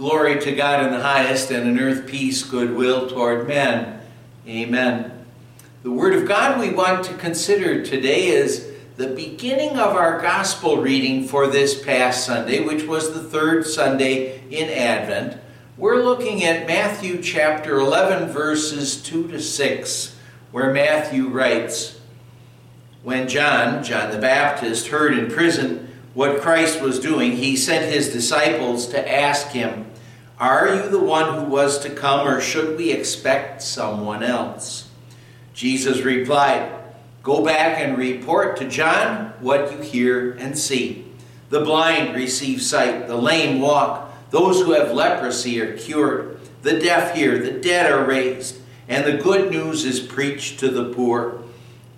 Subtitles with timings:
[0.00, 4.00] Glory to God in the highest, and on earth peace, goodwill toward men.
[4.48, 5.26] Amen.
[5.82, 8.66] The Word of God we want to consider today is
[8.96, 14.42] the beginning of our Gospel reading for this past Sunday, which was the third Sunday
[14.48, 15.38] in Advent.
[15.76, 20.16] We're looking at Matthew chapter 11, verses 2 to 6,
[20.50, 22.00] where Matthew writes
[23.02, 28.10] When John, John the Baptist, heard in prison what Christ was doing, he sent his
[28.10, 29.89] disciples to ask him,
[30.40, 34.88] are you the one who was to come, or should we expect someone else?
[35.52, 36.72] Jesus replied,
[37.22, 41.04] Go back and report to John what you hear and see.
[41.50, 47.14] The blind receive sight, the lame walk, those who have leprosy are cured, the deaf
[47.14, 51.42] hear, the dead are raised, and the good news is preached to the poor.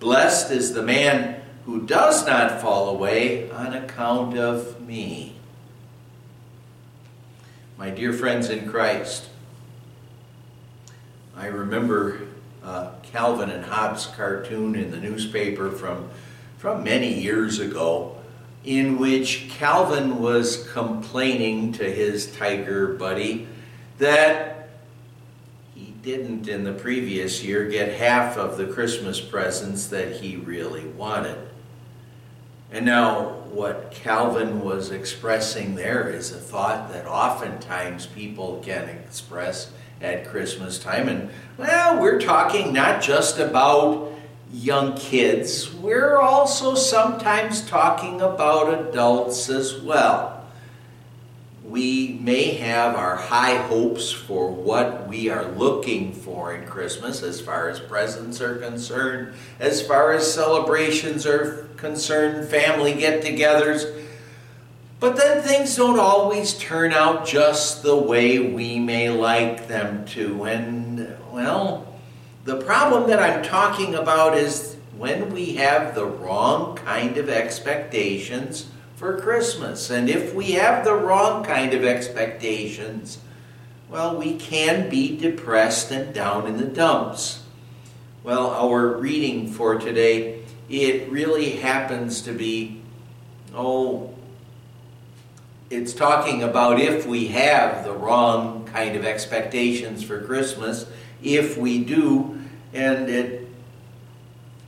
[0.01, 5.37] Blessed is the man who does not fall away on account of me
[7.83, 9.27] my dear friends in Christ,
[11.35, 12.21] I remember
[12.63, 16.09] uh, Calvin and Hobbes cartoon in the newspaper from,
[16.57, 18.15] from many years ago
[18.63, 23.49] in which Calvin was complaining to his tiger buddy
[23.97, 24.69] that
[25.75, 30.85] he didn't in the previous year get half of the Christmas presents that he really
[30.85, 31.37] wanted.
[32.71, 39.71] And now what Calvin was expressing there is a thought that oftentimes people can express
[40.01, 41.07] at Christmas time.
[41.07, 44.11] And, well, we're talking not just about
[44.51, 50.32] young kids, we're also sometimes talking about adults as well
[51.73, 57.41] we may have our high hopes for what we are looking for in Christmas as
[57.41, 64.05] far as presents are concerned, as far as celebrations are concerned, family get togethers.
[64.99, 70.43] But then things don't always turn out just the way we may like them to.
[70.43, 71.91] And, well,
[72.45, 78.69] the problem that I'm talking about is when we have the wrong kind of expectations
[79.03, 79.89] for Christmas.
[79.89, 83.17] And if we have the wrong kind of expectations,
[83.89, 87.43] well, we can be depressed and down in the dumps.
[88.23, 92.81] Well, our reading for today, it really happens to be,
[93.53, 94.13] oh,
[95.69, 100.85] it's talking about if we have the wrong kind of expectations for Christmas.
[101.21, 102.41] If we do,
[102.73, 103.42] and it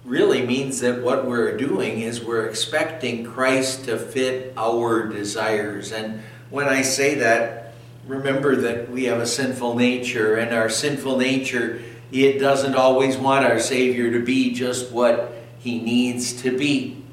[0.06, 5.92] really means that what we're doing is we're expecting Christ to fit our desires.
[5.92, 6.22] And
[6.52, 7.74] when I say that,
[8.08, 13.46] remember that we have a sinful nature, and our sinful nature, it doesn't always want
[13.46, 17.04] our Savior to be just what he needs to be.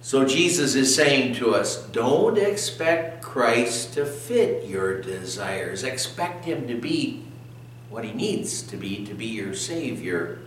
[0.00, 5.82] So Jesus is saying to us, don't expect Christ to fit your desires.
[5.84, 7.24] Expect him to be
[7.90, 10.41] what he needs to be to be your Savior.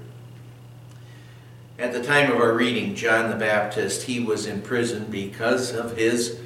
[1.77, 5.97] At the time of our reading, John the Baptist, he was in prison because of
[5.97, 6.39] his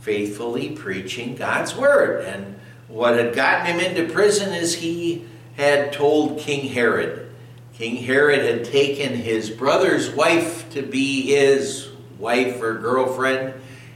[0.00, 2.24] faithfully preaching God's word.
[2.24, 5.24] And what had gotten him into prison is he
[5.56, 7.30] had told King Herod.
[7.74, 11.88] King Herod had taken his brother's wife to be his
[12.18, 13.54] wife or girlfriend.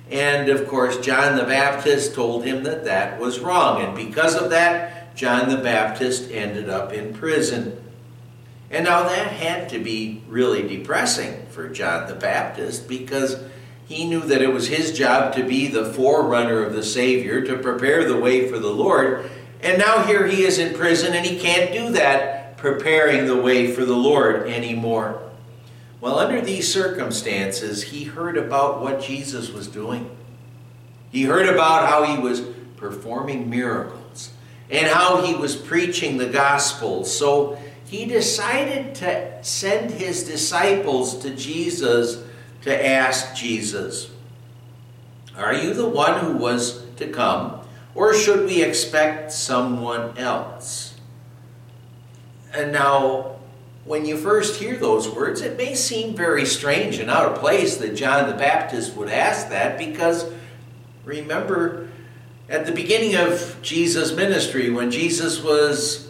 [0.08, 3.82] And of course, John the Baptist told him that that was wrong.
[3.82, 7.82] And because of that, John the Baptist ended up in prison.
[8.70, 13.40] And now that had to be really depressing for John the Baptist because
[13.86, 17.56] he knew that it was his job to be the forerunner of the Savior, to
[17.58, 19.30] prepare the way for the Lord.
[19.62, 23.72] And now here he is in prison and he can't do that, preparing the way
[23.72, 25.22] for the Lord anymore.
[26.00, 30.10] Well, under these circumstances, he heard about what Jesus was doing.
[31.10, 32.40] He heard about how he was
[32.76, 34.32] performing miracles
[34.68, 37.04] and how he was preaching the gospel.
[37.04, 42.22] So he decided to send his disciples to Jesus
[42.62, 44.10] to ask Jesus,
[45.36, 47.60] Are you the one who was to come,
[47.94, 50.98] or should we expect someone else?
[52.52, 53.36] And now,
[53.84, 57.76] when you first hear those words, it may seem very strange and out of place
[57.76, 60.28] that John the Baptist would ask that because
[61.04, 61.88] remember,
[62.48, 66.05] at the beginning of Jesus' ministry, when Jesus was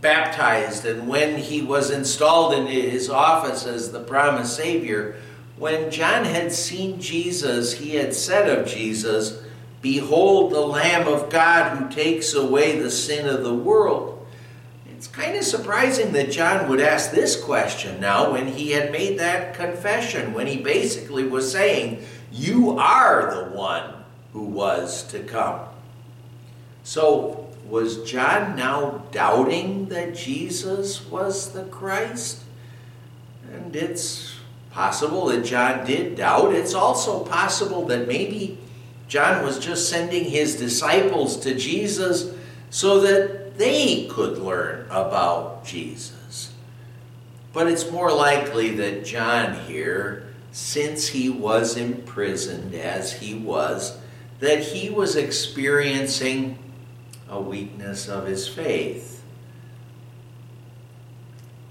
[0.00, 5.16] baptized and when he was installed in his office as the promised Savior,
[5.56, 9.42] when John had seen Jesus, he had said of Jesus,
[9.82, 14.26] Behold the Lamb of God who takes away the sin of the world.
[14.90, 19.18] It's kind of surprising that John would ask this question now when he had made
[19.18, 23.94] that confession, when he basically was saying, You are the one
[24.32, 25.60] who was to come.
[26.82, 32.42] So, was John now doubting that Jesus was the Christ?
[33.52, 34.36] And it's
[34.70, 36.54] possible that John did doubt.
[36.54, 38.58] It's also possible that maybe
[39.06, 42.34] John was just sending his disciples to Jesus
[42.70, 46.52] so that they could learn about Jesus.
[47.52, 53.98] But it's more likely that John here, since he was imprisoned as he was,
[54.40, 56.58] that he was experiencing
[57.28, 59.22] a weakness of his faith.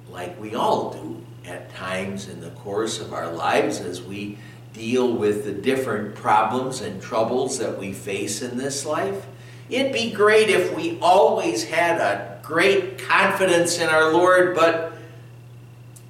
[0.09, 4.37] Like we all do at times in the course of our lives as we
[4.73, 9.25] deal with the different problems and troubles that we face in this life.
[9.69, 14.93] It'd be great if we always had a great confidence in our Lord, but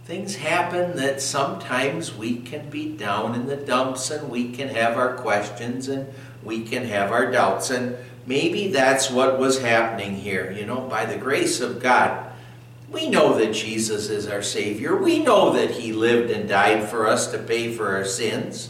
[0.05, 4.97] things happen that sometimes we can be down in the dumps and we can have
[4.97, 6.07] our questions and
[6.43, 7.71] we can have our doubts.
[7.71, 7.97] And
[8.27, 10.51] maybe that's what was happening here.
[10.51, 12.31] You know, by the grace of God,
[12.91, 14.95] we know that Jesus is our Savior.
[14.95, 18.69] We know that He lived and died for us to pay for our sins.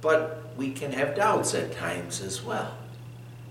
[0.00, 2.76] But we can have doubts at times as well.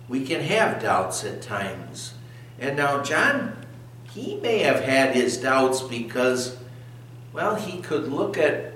[0.08, 2.14] We can have doubts at times.
[2.60, 3.66] And now, John,
[4.12, 6.58] he may have had his doubts because,
[7.32, 8.74] well, he could look at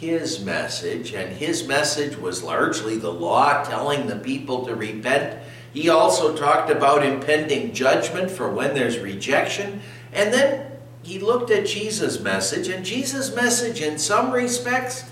[0.00, 5.38] his message, and his message was largely the law telling the people to repent.
[5.72, 9.82] He also talked about impending judgment for when there's rejection.
[10.12, 15.10] And then he looked at Jesus' message, and Jesus' message, in some respects,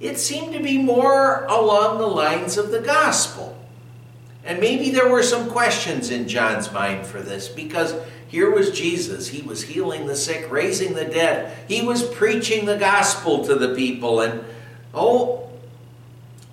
[0.00, 3.56] it seemed to be more along the lines of the gospel.
[4.44, 7.94] And maybe there were some questions in John's mind for this because
[8.28, 9.28] here was Jesus.
[9.28, 11.56] He was healing the sick, raising the dead.
[11.68, 14.20] He was preaching the gospel to the people.
[14.20, 14.44] And
[14.92, 15.50] oh,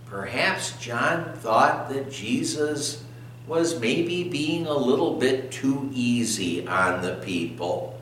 [0.08, 3.04] perhaps John thought that Jesus
[3.48, 8.00] was maybe being a little bit too easy on the people.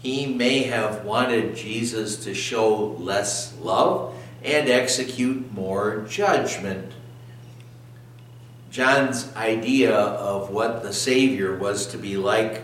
[0.00, 6.92] He may have wanted Jesus to show less love and execute more judgment.
[8.70, 12.62] John's idea of what the Savior was to be like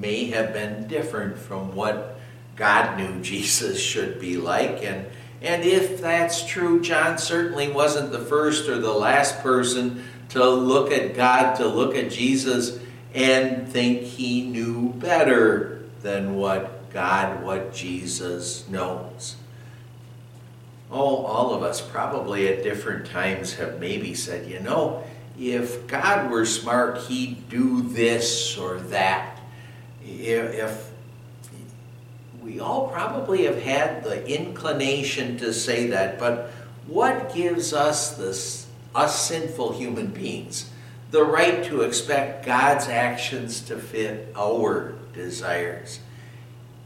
[0.00, 2.18] may have been different from what
[2.56, 4.84] God knew Jesus should be like.
[4.84, 5.06] And,
[5.40, 10.92] and if that's true, John certainly wasn't the first or the last person to look
[10.92, 12.78] at God, to look at Jesus,
[13.14, 19.36] and think he knew better than what God, what Jesus knows.
[20.90, 25.04] Oh, all of us probably at different times have maybe said, you know,
[25.38, 29.39] if God were smart, he'd do this or that
[30.04, 30.90] if
[32.42, 36.50] we all probably have had the inclination to say that, but
[36.86, 40.70] what gives us this, us sinful human beings,
[41.10, 46.00] the right to expect God's actions to fit our desires?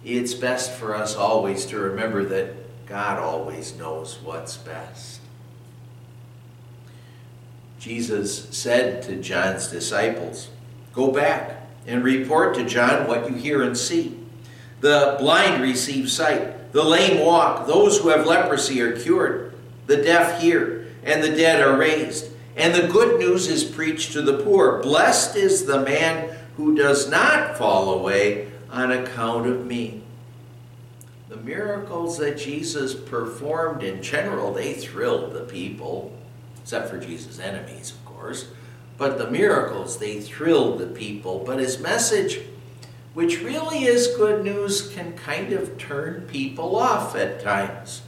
[0.04, 2.54] It's best for us always to remember that
[2.86, 5.20] God always knows what's best.
[7.78, 10.48] Jesus said to John's disciples,
[10.92, 14.18] Go back and report to John what you hear and see.
[14.80, 19.54] The blind receive sight, the lame walk, those who have leprosy are cured,
[19.86, 22.30] the deaf hear, and the dead are raised.
[22.56, 24.80] And the good news is preached to the poor.
[24.82, 30.02] Blessed is the man who does not fall away on account of me.
[31.28, 36.16] The miracles that Jesus performed in general, they thrilled the people,
[36.62, 38.48] except for Jesus' enemies, of course.
[38.96, 41.42] But the miracles, they thrilled the people.
[41.44, 42.40] But his message,
[43.12, 48.02] which really is good news, can kind of turn people off at times.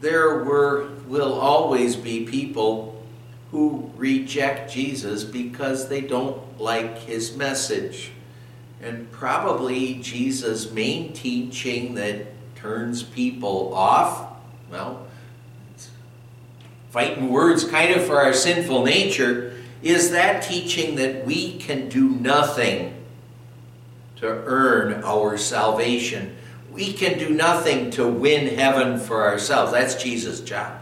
[0.00, 3.02] There were, will always be people
[3.50, 8.12] who reject Jesus because they don't like his message.
[8.82, 14.36] And probably Jesus' main teaching that turns people off,
[14.70, 15.06] well,
[16.90, 22.08] fighting words kind of for our sinful nature, is that teaching that we can do
[22.08, 22.94] nothing
[24.16, 26.36] to earn our salvation.
[26.72, 29.72] We can do nothing to win heaven for ourselves.
[29.72, 30.80] That's Jesus' job.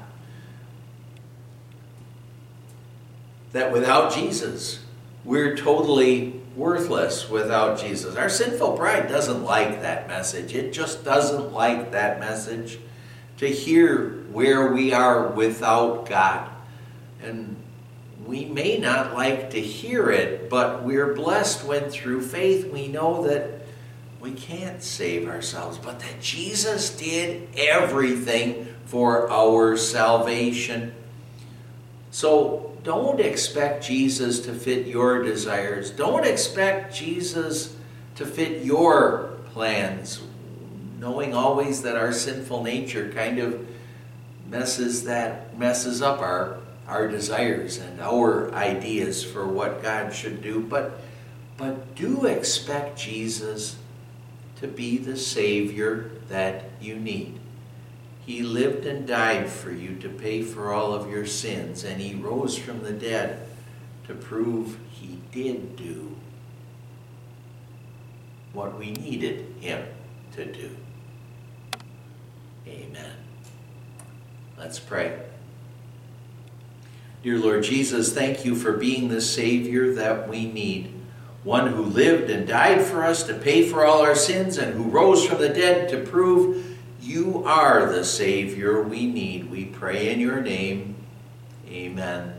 [3.52, 4.80] That without Jesus,
[5.24, 8.16] we're totally worthless without Jesus.
[8.16, 10.54] Our sinful pride doesn't like that message.
[10.54, 12.78] It just doesn't like that message
[13.38, 16.50] to hear where we are without God.
[17.22, 17.56] And
[18.26, 23.26] we may not like to hear it, but we're blessed when through faith we know
[23.26, 23.60] that
[24.20, 30.92] we can't save ourselves, but that Jesus did everything for our salvation.
[32.10, 35.90] So don't expect Jesus to fit your desires.
[35.90, 37.76] Don't expect Jesus
[38.16, 40.22] to fit your plans,
[40.98, 43.66] knowing always that our sinful nature kind of
[44.48, 50.60] messes that messes up our our desires and our ideas for what God should do,
[50.60, 51.00] but
[51.56, 53.76] but do expect Jesus
[54.60, 57.38] to be the Savior that you need.
[58.24, 62.14] He lived and died for you to pay for all of your sins, and He
[62.14, 63.46] rose from the dead
[64.06, 66.16] to prove He did do
[68.52, 69.86] what we needed Him
[70.32, 70.70] to do.
[72.66, 73.12] Amen.
[74.58, 75.20] Let's pray.
[77.26, 80.92] Dear Lord Jesus, thank you for being the Savior that we need.
[81.42, 84.84] One who lived and died for us to pay for all our sins and who
[84.84, 89.50] rose from the dead to prove you are the Savior we need.
[89.50, 90.94] We pray in your name.
[91.68, 92.32] Amen.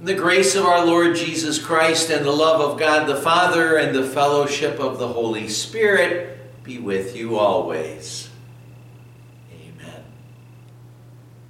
[0.00, 3.92] the grace of our Lord Jesus Christ and the love of God the Father and
[3.92, 8.30] the fellowship of the Holy Spirit be with you always.